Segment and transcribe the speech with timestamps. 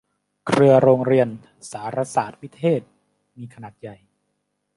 [0.47, 1.27] เครือโรงเรียน
[1.71, 2.81] สารสาสน์วิเทศ
[3.37, 3.95] มีขนาดใหญ่